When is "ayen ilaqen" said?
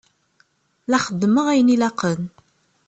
1.47-2.21